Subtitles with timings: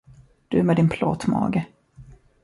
[0.47, 1.65] Du med din plåtmage.